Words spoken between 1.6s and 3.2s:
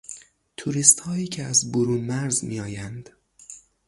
برون مرز میآیند